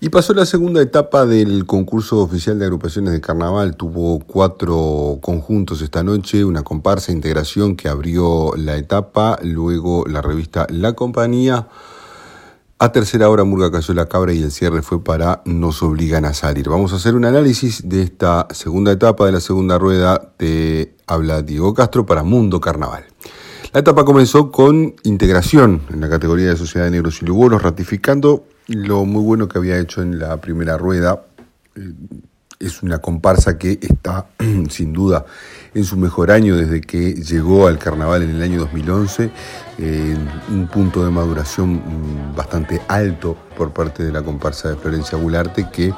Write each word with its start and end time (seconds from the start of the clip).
Y 0.00 0.10
pasó 0.10 0.32
la 0.32 0.46
segunda 0.46 0.80
etapa 0.80 1.26
del 1.26 1.66
concurso 1.66 2.20
oficial 2.20 2.56
de 2.56 2.66
agrupaciones 2.66 3.12
de 3.12 3.20
carnaval. 3.20 3.76
Tuvo 3.76 4.20
cuatro 4.20 5.18
conjuntos 5.20 5.82
esta 5.82 6.04
noche, 6.04 6.44
una 6.44 6.62
comparsa 6.62 7.10
integración 7.10 7.74
que 7.74 7.88
abrió 7.88 8.52
la 8.56 8.76
etapa, 8.76 9.40
luego 9.42 10.04
la 10.06 10.22
revista 10.22 10.68
La 10.70 10.92
Compañía. 10.92 11.66
A 12.78 12.92
tercera 12.92 13.28
hora 13.28 13.42
Murga 13.42 13.72
cayó 13.72 13.92
la 13.92 14.06
cabra 14.06 14.32
y 14.32 14.40
el 14.40 14.52
cierre 14.52 14.82
fue 14.82 15.02
para 15.02 15.42
Nos 15.44 15.82
obligan 15.82 16.24
a 16.26 16.32
salir. 16.32 16.68
Vamos 16.68 16.92
a 16.92 16.96
hacer 16.96 17.16
un 17.16 17.24
análisis 17.24 17.88
de 17.88 18.02
esta 18.02 18.46
segunda 18.52 18.92
etapa 18.92 19.26
de 19.26 19.32
la 19.32 19.40
segunda 19.40 19.78
rueda 19.78 20.30
de 20.38 20.94
Habla 21.08 21.42
Diego 21.42 21.74
Castro 21.74 22.06
para 22.06 22.22
Mundo 22.22 22.60
Carnaval. 22.60 23.04
La 23.72 23.80
etapa 23.80 24.06
comenzó 24.06 24.50
con 24.50 24.94
integración 25.02 25.82
en 25.90 26.00
la 26.00 26.08
categoría 26.08 26.48
de 26.48 26.56
Sociedad 26.56 26.86
de 26.86 26.92
Negros 26.92 27.20
y 27.20 27.26
Lugolos, 27.26 27.62
ratificando 27.62 28.46
lo 28.66 29.04
muy 29.04 29.22
bueno 29.22 29.46
que 29.46 29.58
había 29.58 29.78
hecho 29.78 30.00
en 30.00 30.18
la 30.18 30.38
primera 30.40 30.78
rueda. 30.78 31.26
Eh, 31.76 31.92
es 32.58 32.82
una 32.82 32.98
comparsa 32.98 33.58
que 33.58 33.78
está 33.82 34.26
sin 34.70 34.94
duda 34.94 35.26
en 35.74 35.84
su 35.84 35.98
mejor 35.98 36.30
año 36.30 36.56
desde 36.56 36.80
que 36.80 37.12
llegó 37.12 37.66
al 37.66 37.78
carnaval 37.78 38.22
en 38.22 38.30
el 38.30 38.42
año 38.42 38.60
2011, 38.60 39.30
en 39.76 40.28
un 40.50 40.66
punto 40.68 41.04
de 41.04 41.10
maduración 41.10 41.74
mm, 41.74 42.34
bastante 42.34 42.80
alto 42.88 43.36
por 43.54 43.72
parte 43.72 44.02
de 44.02 44.12
la 44.12 44.22
comparsa 44.22 44.70
de 44.70 44.76
Florencia 44.76 45.18
Gularte 45.18 45.68
que 45.70 45.92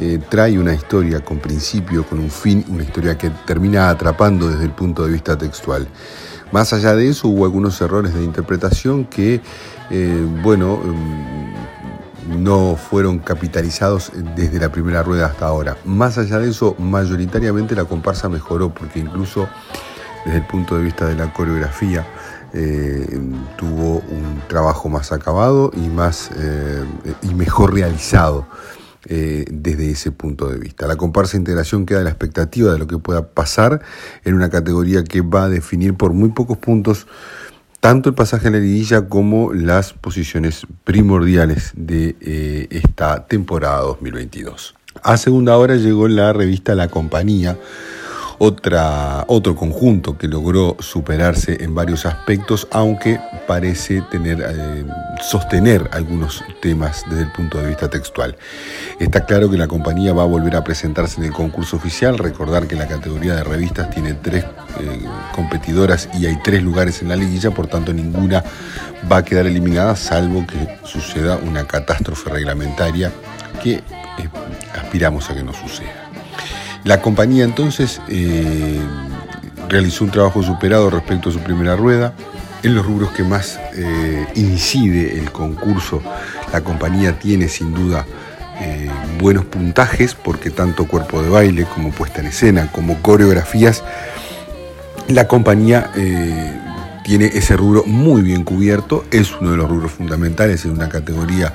eh, 0.00 0.18
trae 0.30 0.58
una 0.58 0.74
historia 0.74 1.20
con 1.20 1.38
principio, 1.38 2.06
con 2.06 2.18
un 2.18 2.30
fin, 2.30 2.64
una 2.68 2.82
historia 2.82 3.18
que 3.18 3.28
termina 3.46 3.90
atrapando 3.90 4.48
desde 4.48 4.64
el 4.64 4.72
punto 4.72 5.04
de 5.04 5.12
vista 5.12 5.36
textual. 5.36 5.86
Más 6.52 6.72
allá 6.74 6.94
de 6.94 7.08
eso, 7.08 7.28
hubo 7.28 7.44
algunos 7.46 7.80
errores 7.80 8.14
de 8.14 8.22
interpretación 8.22 9.06
que, 9.06 9.40
eh, 9.90 10.26
bueno, 10.42 10.76
mm, 10.76 12.42
no 12.42 12.76
fueron 12.76 13.18
capitalizados 13.18 14.12
desde 14.36 14.60
la 14.60 14.70
primera 14.70 15.02
rueda 15.02 15.26
hasta 15.26 15.46
ahora. 15.46 15.76
Más 15.84 16.18
allá 16.18 16.38
de 16.38 16.50
eso, 16.50 16.76
mayoritariamente 16.78 17.74
la 17.74 17.84
comparsa 17.84 18.28
mejoró, 18.28 18.72
porque 18.72 19.00
incluso 19.00 19.48
desde 20.24 20.38
el 20.38 20.46
punto 20.46 20.76
de 20.76 20.84
vista 20.84 21.06
de 21.06 21.16
la 21.16 21.32
coreografía, 21.32 22.06
eh, 22.52 23.18
tuvo 23.56 24.02
un 24.10 24.42
trabajo 24.46 24.90
más 24.90 25.10
acabado 25.10 25.70
y, 25.74 25.88
más, 25.88 26.30
eh, 26.36 26.84
y 27.22 27.34
mejor 27.34 27.72
realizado. 27.74 28.46
Eh, 29.06 29.44
desde 29.50 29.90
ese 29.90 30.12
punto 30.12 30.48
de 30.48 30.58
vista. 30.58 30.86
La 30.86 30.94
comparsa 30.94 31.36
integración 31.36 31.86
queda 31.86 32.04
la 32.04 32.10
expectativa 32.10 32.72
de 32.72 32.78
lo 32.78 32.86
que 32.86 32.98
pueda 32.98 33.26
pasar 33.26 33.82
en 34.24 34.34
una 34.34 34.48
categoría 34.48 35.02
que 35.02 35.22
va 35.22 35.44
a 35.44 35.48
definir 35.48 35.94
por 35.94 36.12
muy 36.12 36.28
pocos 36.28 36.56
puntos 36.58 37.08
tanto 37.80 38.10
el 38.10 38.14
pasaje 38.14 38.46
a 38.46 38.52
la 38.52 38.58
liguilla 38.60 39.08
como 39.08 39.52
las 39.52 39.92
posiciones 39.92 40.68
primordiales 40.84 41.72
de 41.74 42.14
eh, 42.20 42.68
esta 42.70 43.26
temporada 43.26 43.80
2022. 43.80 44.76
A 45.02 45.16
segunda 45.16 45.56
hora 45.56 45.74
llegó 45.74 46.06
la 46.06 46.32
revista 46.32 46.76
La 46.76 46.86
Compañía, 46.86 47.58
otra, 48.44 49.24
otro 49.28 49.54
conjunto 49.54 50.18
que 50.18 50.26
logró 50.26 50.76
superarse 50.80 51.62
en 51.62 51.76
varios 51.76 52.06
aspectos, 52.06 52.66
aunque 52.72 53.20
parece 53.46 54.00
tener, 54.10 54.40
eh, 54.44 54.84
sostener 55.20 55.88
algunos 55.92 56.42
temas 56.60 57.04
desde 57.08 57.22
el 57.22 57.30
punto 57.30 57.58
de 57.58 57.68
vista 57.68 57.88
textual. 57.88 58.36
Está 58.98 59.26
claro 59.26 59.48
que 59.48 59.56
la 59.56 59.68
compañía 59.68 60.12
va 60.12 60.24
a 60.24 60.26
volver 60.26 60.56
a 60.56 60.64
presentarse 60.64 61.20
en 61.20 61.26
el 61.28 61.32
concurso 61.32 61.76
oficial, 61.76 62.18
recordar 62.18 62.66
que 62.66 62.74
la 62.74 62.88
categoría 62.88 63.36
de 63.36 63.44
revistas 63.44 63.90
tiene 63.90 64.14
tres 64.14 64.42
eh, 64.42 65.04
competidoras 65.36 66.08
y 66.18 66.26
hay 66.26 66.36
tres 66.42 66.64
lugares 66.64 67.00
en 67.00 67.10
la 67.10 67.16
liguilla, 67.16 67.52
por 67.52 67.68
tanto 67.68 67.92
ninguna 67.92 68.42
va 69.10 69.18
a 69.18 69.24
quedar 69.24 69.46
eliminada, 69.46 69.94
salvo 69.94 70.44
que 70.48 70.80
suceda 70.84 71.36
una 71.36 71.64
catástrofe 71.68 72.28
reglamentaria 72.28 73.12
que 73.62 73.74
eh, 73.74 73.82
aspiramos 74.74 75.30
a 75.30 75.34
que 75.36 75.44
no 75.44 75.52
suceda. 75.52 76.11
La 76.84 77.00
compañía 77.00 77.44
entonces 77.44 78.00
eh, 78.08 78.80
realizó 79.68 80.04
un 80.04 80.10
trabajo 80.10 80.42
superado 80.42 80.90
respecto 80.90 81.28
a 81.28 81.32
su 81.32 81.38
primera 81.38 81.76
rueda. 81.76 82.12
En 82.64 82.74
los 82.74 82.84
rubros 82.86 83.12
que 83.12 83.24
más 83.24 83.58
eh, 83.74 84.26
incide 84.34 85.18
el 85.18 85.32
concurso, 85.32 86.00
la 86.52 86.60
compañía 86.60 87.18
tiene 87.18 87.48
sin 87.48 87.74
duda 87.74 88.06
eh, 88.60 88.88
buenos 89.20 89.44
puntajes 89.44 90.14
porque 90.14 90.50
tanto 90.50 90.86
cuerpo 90.86 91.22
de 91.22 91.28
baile 91.28 91.64
como 91.64 91.90
puesta 91.90 92.20
en 92.20 92.26
escena, 92.28 92.70
como 92.70 93.00
coreografías, 93.02 93.82
la 95.08 95.26
compañía 95.26 95.90
tiene 97.02 97.26
ese 97.26 97.56
rubro 97.56 97.82
muy 97.84 98.22
bien 98.22 98.44
cubierto, 98.44 99.04
es 99.10 99.32
uno 99.40 99.50
de 99.50 99.56
los 99.56 99.68
rubros 99.68 99.90
fundamentales 99.90 100.64
en 100.64 100.70
una 100.70 100.88
categoría 100.88 101.52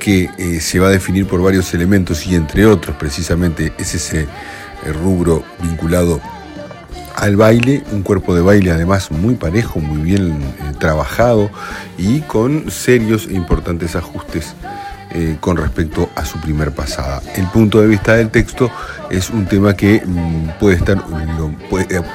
que 0.00 0.28
eh, 0.38 0.60
se 0.60 0.80
va 0.80 0.88
a 0.88 0.90
definir 0.90 1.26
por 1.26 1.40
varios 1.40 1.72
elementos 1.74 2.26
y 2.26 2.34
entre 2.34 2.66
otros 2.66 2.96
precisamente 2.96 3.72
es 3.78 3.94
ese 3.94 4.22
eh, 4.22 4.92
rubro 4.92 5.44
vinculado 5.62 6.20
al 7.14 7.36
baile, 7.36 7.84
un 7.92 8.02
cuerpo 8.02 8.34
de 8.34 8.40
baile 8.40 8.72
además 8.72 9.12
muy 9.12 9.34
parejo, 9.34 9.78
muy 9.78 10.00
bien 10.00 10.32
eh, 10.32 10.72
trabajado 10.80 11.50
y 11.98 12.20
con 12.22 12.70
serios 12.70 13.28
e 13.28 13.34
importantes 13.34 13.94
ajustes 13.94 14.56
con 15.40 15.56
respecto 15.56 16.08
a 16.14 16.24
su 16.24 16.40
primer 16.40 16.70
pasada. 16.70 17.20
El 17.34 17.44
punto 17.46 17.80
de 17.80 17.88
vista 17.88 18.14
del 18.14 18.30
texto 18.30 18.70
es 19.10 19.30
un 19.30 19.44
tema 19.46 19.74
que 19.74 20.00
mm, 20.06 20.60
puede, 20.60 20.76
estar, 20.76 21.04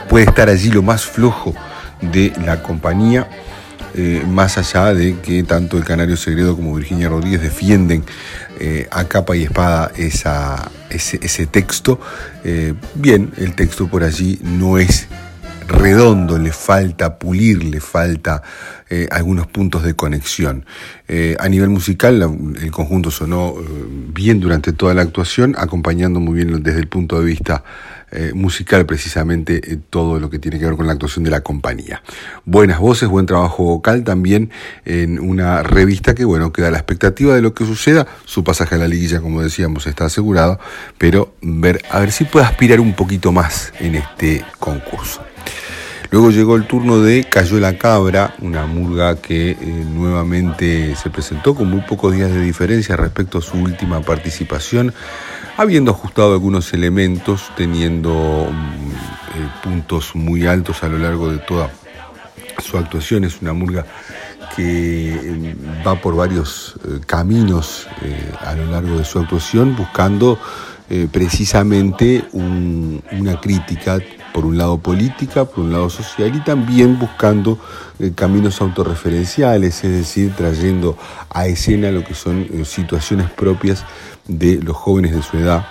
puede 0.08 0.24
estar 0.24 0.48
allí 0.48 0.72
lo 0.72 0.82
más 0.82 1.04
flojo 1.04 1.54
de 2.00 2.32
la 2.46 2.64
compañía 2.64 3.28
eh, 3.98 4.26
más 4.28 4.58
allá 4.58 4.94
de 4.94 5.20
que 5.20 5.44
tanto 5.44 5.78
el 5.78 5.86
Canario 5.86 6.18
Segredo 6.18 6.56
como 6.58 6.76
Virginia 6.76 7.08
Rodríguez 7.08 7.42
defienden 7.42 8.04
eh, 8.60 8.90
a 8.92 9.06
capa 9.06 9.38
y 9.38 9.44
espada 9.44 9.90
esa, 9.96 10.70
ese, 10.90 11.48
texto, 11.48 12.00
eh, 12.44 12.74
bien, 12.96 13.32
el 13.38 13.56
texto 13.56 13.88
por 13.88 14.04
allí 14.04 14.38
no 14.44 14.78
es 14.78 15.08
redondo, 15.68 16.38
le 16.38 16.52
falta 16.52 17.18
pulir, 17.18 17.64
le 17.64 17.80
falta 17.80 18.42
algunos 19.12 19.48
puntos 19.48 19.84
de 19.84 19.96
conexión. 19.96 20.66
a 21.40 21.50
nivel 21.50 21.70
musical, 21.70 22.22
el 22.62 22.72
conjunto 22.72 23.12
sonó 23.12 23.56
bien 24.14 24.40
durante 24.40 24.74
toda 24.74 24.94
la 24.94 25.02
actuación, 25.02 25.56
acompañando 25.58 26.20
muy 26.20 26.36
bien 26.36 26.64
desde 26.64 26.80
el 26.80 26.88
punto 26.88 27.20
de 27.20 27.26
vista 27.26 27.64
eh, 28.12 28.32
musical 28.34 28.86
precisamente 28.86 29.60
eh, 29.74 29.78
todo 29.90 30.20
lo 30.20 30.30
que 30.30 30.40
tiene 30.40 30.58
que 30.58 30.66
ver 30.66 30.76
con 30.76 30.88
la 30.88 30.94
actuación 30.94 31.26
de 31.26 31.32
la 31.32 31.42
compañía. 31.42 32.02
Buenas 32.46 32.80
voces, 32.80 33.10
buen 33.10 33.26
trabajo 33.26 33.64
vocal 33.64 34.06
también 34.06 34.52
en 34.86 35.20
una 35.20 35.64
revista 35.64 36.16
que 36.16 36.24
bueno, 36.24 36.54
queda 36.54 36.72
la 36.72 36.78
expectativa 36.78 37.36
de 37.36 37.42
lo 37.42 37.54
que 37.54 37.66
suceda. 37.66 38.08
Su 38.24 38.44
pasaje 38.44 38.76
a 38.76 38.78
la 38.78 38.88
liguilla, 38.88 39.20
como 39.20 39.42
decíamos, 39.42 39.86
está 39.88 40.06
asegurado, 40.06 40.60
pero 40.98 41.34
ver, 41.42 41.82
a 41.90 42.00
ver 42.00 42.14
si 42.14 42.24
puede 42.24 42.46
aspirar 42.46 42.80
un 42.80 42.94
poquito 42.94 43.34
más 43.34 43.74
en 43.80 43.96
este 43.96 44.46
concurso. 44.60 45.22
Luego 46.16 46.32
llegó 46.32 46.56
el 46.56 46.66
turno 46.66 47.02
de 47.02 47.26
Cayó 47.26 47.60
la 47.60 47.78
Cabra, 47.78 48.36
una 48.40 48.66
murga 48.66 49.18
que 49.18 49.52
eh, 49.52 49.58
nuevamente 49.60 50.96
se 50.96 51.10
presentó 51.10 51.56
con 51.56 51.70
muy 51.70 51.82
pocos 51.82 52.14
días 52.14 52.32
de 52.32 52.40
diferencia 52.40 52.96
respecto 52.96 53.40
a 53.40 53.42
su 53.42 53.58
última 53.58 54.02
participación 54.02 54.94
habiendo 55.58 55.92
ajustado 55.92 56.32
algunos 56.32 56.74
elementos, 56.74 57.52
teniendo 57.58 58.48
mm, 58.50 58.92
eh, 58.92 59.50
puntos 59.64 60.16
muy 60.16 60.46
altos 60.46 60.84
a 60.84 60.88
lo 60.88 61.00
largo 61.00 61.30
de 61.32 61.40
toda 61.40 61.70
su 62.64 62.78
actuación. 62.78 63.26
Es 63.26 63.42
una 63.42 63.52
murga 63.52 63.86
que 64.56 65.20
mm, 65.22 65.86
va 65.86 66.00
por 66.00 66.16
varios 66.16 66.76
eh, 66.86 67.00
caminos 67.06 67.88
a 68.40 68.54
lo 68.54 68.72
largo 68.72 69.00
de 69.00 69.04
su 69.04 69.20
actuación, 69.20 69.76
buscando 69.76 70.40
precisamente 71.12 72.24
una 72.32 73.42
crítica, 73.42 73.98
por 74.36 74.46
un 74.46 74.58
lado 74.58 74.78
política, 74.78 75.46
por 75.46 75.64
un 75.64 75.72
lado 75.72 75.90
social, 75.90 76.36
y 76.36 76.42
también 76.42 77.00
buscando 77.00 77.58
caminos 78.16 78.60
autorreferenciales, 78.60 79.82
es 79.86 79.92
decir, 79.92 80.34
trayendo 80.36 80.98
a 81.30 81.48
escena 81.48 81.90
lo 81.90 82.04
que 82.04 82.16
son 82.16 82.46
situaciones 82.66 83.32
propias 83.32 83.86
de 84.28 84.62
los 84.62 84.76
jóvenes 84.76 85.16
de 85.16 85.22
su 85.22 85.38
edad 85.38 85.66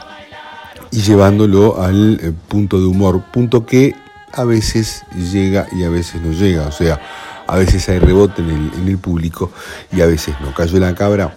y 0.95 1.01
llevándolo 1.01 1.83
al 1.83 2.21
eh, 2.23 2.33
punto 2.49 2.79
de 2.79 2.87
humor, 2.87 3.25
punto 3.33 3.67
que 3.67 3.95
a 4.33 4.45
veces 4.45 5.03
llega 5.33 5.67
y 5.73 5.83
a 5.83 5.91
veces 5.91 6.23
no 6.23 6.33
llega, 6.33 6.67
o 6.67 6.73
sea, 6.73 7.01
a 7.47 7.57
veces 7.57 7.89
hay 7.89 7.99
rebote 7.99 8.43
en 8.43 8.89
el, 8.89 8.99
público 8.99 9.51
y 9.93 10.01
a 10.01 10.07
veces 10.07 10.35
no. 10.41 10.55
Cayó 10.55 10.79
la 10.79 10.95
cabra, 10.95 11.37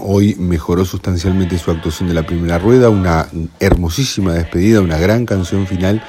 hoy 0.00 0.34
mejoró 0.36 0.84
sustancialmente 0.84 1.58
su 1.58 1.70
actuación 1.70 2.08
de 2.08 2.14
la 2.14 2.24
primera 2.24 2.58
rueda, 2.58 2.90
una 2.90 3.28
hermosísima 3.60 4.32
despedida, 4.32 4.80
una 4.80 4.98
gran 4.98 5.26
canción 5.26 5.66
final, 5.66 6.02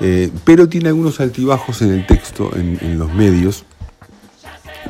eh, 0.00 0.30
pero 0.44 0.68
tiene 0.68 0.88
algunos 0.88 1.20
altibajos 1.20 1.82
en 1.82 1.92
el 1.92 2.06
texto, 2.06 2.50
en 2.56 2.98
los 2.98 3.12
medios, 3.14 3.64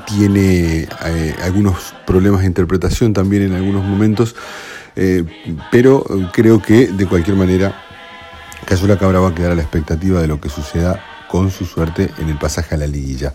tiene 0.07 0.89
eh, 1.07 1.35
algunos 1.43 1.95
problemas 2.07 2.41
de 2.41 2.47
interpretación 2.47 3.13
también 3.13 3.43
en 3.43 3.55
algunos 3.55 3.85
momentos, 3.85 4.35
eh, 4.97 5.25
pero 5.71 6.05
creo 6.33 6.61
que 6.61 6.89
de 6.89 7.07
cualquier 7.07 7.37
manera 7.37 7.81
Caso 8.65 8.87
la 8.87 8.99
Cabra 8.99 9.21
va 9.21 9.29
a 9.29 9.35
quedar 9.35 9.53
a 9.53 9.55
la 9.55 9.63
expectativa 9.63 10.21
de 10.21 10.27
lo 10.27 10.41
que 10.41 10.49
suceda 10.49 10.99
con 11.35 11.51
su 11.51 11.65
suerte 11.65 12.13
en 12.19 12.29
el 12.29 12.39
pasaje 12.39 12.77
a 12.77 12.79
la 12.79 12.87
liguilla. 12.87 13.33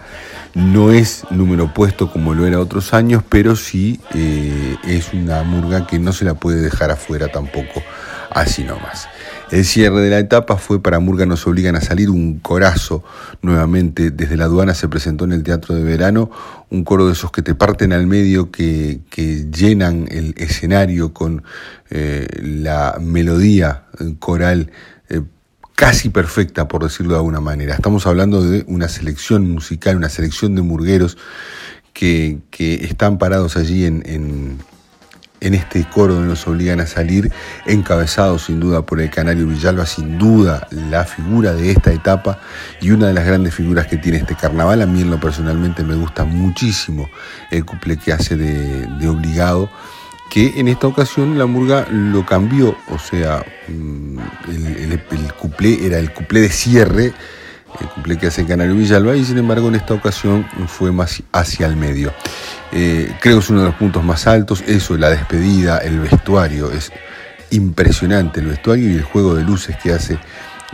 No 0.55 0.93
es 0.93 1.25
número 1.31 1.73
puesto 1.73 2.09
como 2.09 2.33
lo 2.33 2.47
era 2.47 2.57
otros 2.61 2.93
años, 2.93 3.23
pero 3.27 3.57
sí 3.57 3.99
eh, 4.15 4.77
es 4.87 5.11
una 5.11 5.43
murga 5.43 5.85
que 5.85 5.99
no 5.99 6.13
se 6.13 6.23
la 6.23 6.35
puede 6.35 6.61
dejar 6.61 6.91
afuera 6.91 7.27
tampoco 7.27 7.83
así 8.29 8.63
nomás. 8.63 9.09
El 9.51 9.65
cierre 9.65 9.99
de 9.99 10.11
la 10.11 10.19
etapa 10.19 10.55
fue 10.55 10.81
para 10.81 10.99
Murga 10.99 11.25
nos 11.25 11.45
obligan 11.45 11.75
a 11.75 11.81
salir 11.81 12.09
un 12.09 12.39
corazo 12.39 13.03
nuevamente. 13.41 14.11
Desde 14.11 14.37
la 14.37 14.45
aduana 14.45 14.75
se 14.75 14.87
presentó 14.87 15.25
en 15.25 15.33
el 15.33 15.43
Teatro 15.43 15.75
de 15.75 15.83
Verano 15.83 16.31
un 16.69 16.85
coro 16.85 17.05
de 17.05 17.11
esos 17.11 17.31
que 17.31 17.41
te 17.41 17.53
parten 17.53 17.91
al 17.91 18.07
medio, 18.07 18.49
que, 18.49 19.01
llenan 19.51 20.07
el 20.09 20.35
escenario 20.37 21.13
con 21.13 21.43
eh, 21.89 22.27
la 22.41 22.97
melodía 23.01 23.83
coral 24.19 24.71
casi 25.79 26.09
perfecta, 26.09 26.67
por 26.67 26.83
decirlo 26.83 27.13
de 27.13 27.19
alguna 27.19 27.39
manera. 27.39 27.73
Estamos 27.73 28.05
hablando 28.05 28.43
de 28.43 28.65
una 28.67 28.89
selección 28.89 29.49
musical, 29.49 29.95
una 29.95 30.09
selección 30.09 30.53
de 30.53 30.61
murgueros 30.61 31.17
que, 31.93 32.41
están 32.51 33.17
parados 33.17 33.55
allí 33.55 33.85
en 33.85 34.03
en 35.41 35.53
este 35.53 35.83
coro 35.85 36.15
donde 36.15 36.29
nos 36.29 36.47
obligan 36.47 36.79
a 36.79 36.87
salir, 36.87 37.31
encabezado 37.65 38.39
sin 38.39 38.59
duda 38.59 38.85
por 38.85 38.99
el 39.01 39.09
Canario 39.09 39.47
Villalba, 39.47 39.85
sin 39.85 40.17
duda 40.17 40.67
la 40.71 41.05
figura 41.05 41.53
de 41.53 41.71
esta 41.71 41.91
etapa 41.91 42.39
y 42.81 42.91
una 42.91 43.07
de 43.07 43.13
las 43.13 43.25
grandes 43.25 43.53
figuras 43.53 43.87
que 43.87 43.97
tiene 43.97 44.19
este 44.19 44.35
carnaval. 44.35 44.81
A 44.81 44.85
mí 44.85 45.01
en 45.01 45.09
lo 45.09 45.19
personalmente 45.19 45.83
me 45.83 45.95
gusta 45.95 46.25
muchísimo 46.25 47.09
el 47.51 47.65
cuplé 47.65 47.97
que 47.97 48.13
hace 48.13 48.35
de, 48.35 49.07
obligado, 49.07 49.69
que 50.29 50.59
en 50.59 50.67
esta 50.67 50.87
ocasión 50.87 51.37
la 51.37 51.45
murga 51.45 51.87
lo 51.89 52.25
cambió, 52.25 52.77
o 52.89 52.99
sea, 52.99 53.43
mm, 53.67 54.17
el, 54.49 54.91
el, 54.91 55.33
cuplé 55.33 55.85
era 55.85 55.97
el 55.97 56.13
cuplé 56.13 56.41
de 56.41 56.49
cierre, 56.49 57.13
el 57.79 57.87
cuplé 57.87 58.17
que 58.17 58.27
hace 58.27 58.45
Canario 58.45 58.75
Villalba, 58.75 59.15
y 59.15 59.25
sin 59.25 59.37
embargo 59.39 59.67
en 59.67 59.75
esta 59.75 59.93
ocasión 59.93 60.45
fue 60.67 60.91
más 60.91 61.23
hacia 61.31 61.65
el 61.65 61.75
medio. 61.75 62.13
Eh, 62.71 63.11
creo 63.19 63.37
que 63.37 63.43
es 63.43 63.49
uno 63.49 63.61
de 63.61 63.67
los 63.67 63.75
puntos 63.75 64.03
más 64.03 64.27
altos, 64.27 64.63
eso, 64.67 64.95
la 64.97 65.09
despedida, 65.09 65.79
el 65.79 65.99
vestuario, 65.99 66.71
es 66.71 66.91
impresionante 67.51 68.39
el 68.39 68.47
vestuario 68.47 68.91
y 68.91 68.95
el 68.95 69.03
juego 69.03 69.33
de 69.33 69.43
luces 69.43 69.75
que 69.77 69.91
hace 69.91 70.19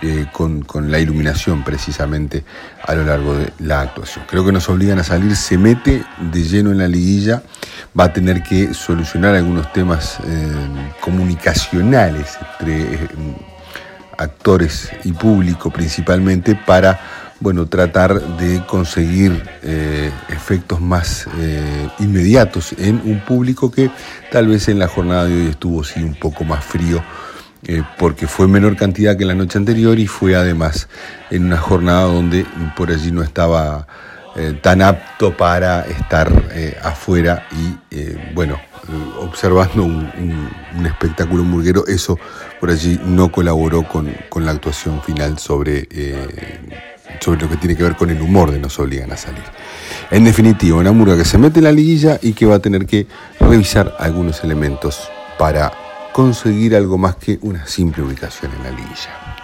eh, 0.02 0.28
con, 0.32 0.66
la 0.92 1.00
iluminación 1.00 1.64
precisamente 1.64 2.44
a 2.84 2.96
lo 2.96 3.04
largo 3.04 3.36
de 3.36 3.52
la 3.60 3.82
actuación. 3.82 4.26
Creo 4.28 4.46
que 4.46 4.52
nos 4.52 4.70
obligan 4.70 5.00
a 5.00 5.04
salir, 5.04 5.36
se 5.36 5.58
mete 5.58 6.04
de 6.20 6.44
lleno 6.44 6.72
en 6.72 6.80
la 6.80 6.88
liguilla, 6.88 7.44
va 7.98 8.06
a 8.06 8.14
tener 8.14 8.44
que 8.44 8.74
solucionar 8.74 9.36
algunos 9.36 9.72
temas 9.74 10.20
eh, 10.26 10.92
comunicacionales 11.02 12.38
entre 12.60 13.10
actores 14.18 14.90
y 15.04 15.12
público 15.12 15.70
principalmente 15.72 16.56
para 16.56 17.00
bueno, 17.40 17.68
tratar 17.68 18.22
de 18.38 18.66
conseguir 18.66 19.44
eh, 19.62 20.12
efectos 20.30 20.80
más 20.80 21.28
eh, 21.38 21.90
inmediatos 22.00 22.74
en 22.78 23.02
un 23.04 23.20
público 23.20 23.70
que 23.70 23.92
tal 24.32 24.48
vez 24.48 24.70
en 24.70 24.80
la 24.80 24.88
jornada 24.88 25.26
de 25.26 25.36
hoy 25.36 25.48
estuvo 25.48 25.84
sí 25.84 26.02
un 26.02 26.16
poco 26.16 26.44
más 26.46 26.64
frío, 26.64 27.04
eh, 27.68 27.84
porque 27.98 28.28
fue 28.28 28.48
menor 28.48 28.76
cantidad 28.76 29.18
que 29.18 29.26
la 29.26 29.36
noche 29.36 29.58
anterior 29.58 30.00
y 30.00 30.08
fue 30.08 30.36
además 30.36 30.88
en 31.32 31.46
una 31.46 31.58
jornada 31.58 32.04
donde 32.04 32.46
por 32.76 32.92
allí 32.92 33.12
no 33.12 33.24
estaba 33.24 33.88
tan 34.62 34.82
apto 34.82 35.38
para 35.38 35.86
estar 35.86 36.30
afuera 36.84 37.48
y 37.54 38.34
bueno, 38.34 38.60
observando 39.22 39.84
un, 39.84 40.52
espectáculo 40.86 41.46
murguero, 41.46 41.88
eso 41.88 42.20
por 42.60 42.70
allí 42.70 43.00
no 43.06 43.32
colaboró 43.32 43.84
con, 43.84 44.14
con 44.28 44.46
la 44.46 44.52
actuación 44.52 45.02
final 45.02 45.40
sobre 45.40 45.88
sobre 47.20 47.42
lo 47.42 47.50
que 47.50 47.58
tiene 47.58 47.76
que 47.76 47.84
ver 47.84 47.96
con 47.96 48.10
el 48.10 48.22
humor 48.22 48.52
de 48.52 48.60
nos 48.60 48.78
obligan 48.80 49.12
a 49.12 49.18
salir. 49.18 49.44
En 50.12 50.24
definitiva, 50.24 50.78
una 50.78 50.92
murga 50.92 51.18
que 51.18 51.26
se 51.26 51.38
mete 51.38 51.60
en 51.60 51.66
la 51.66 51.72
liguilla 51.72 52.20
y 52.22 52.34
que 52.34 52.46
va 52.46 52.56
a 52.56 52.60
tener 52.60 52.86
que 52.86 53.08
revisar 53.40 53.96
algunos 54.00 54.44
elementos 54.44 55.10
para 55.38 55.72
conseguir 56.16 56.78
algo 56.78 56.98
más 56.98 57.18
que 57.18 57.40
una 57.42 57.68
simple 57.68 58.02
ubicación 58.02 58.50
en 58.54 58.64
la 58.64 58.72
liguilla. 58.72 59.35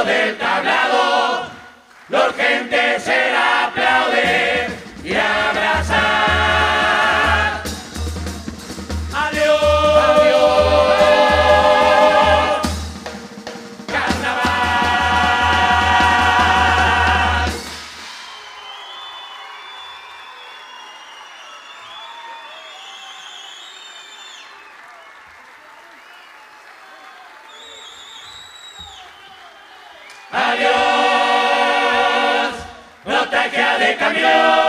Adiós, 0.00 0.40
que 33.48 33.84
de 33.84 33.96
camión. 33.96 34.59